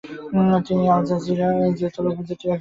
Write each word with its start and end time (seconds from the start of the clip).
তিনি 0.65 0.83
আলিজাই 0.87 1.17
উপজাতির 1.17 1.39
একজন 1.67 1.79
জাতিগত 1.79 2.17
পশতুন। 2.17 2.49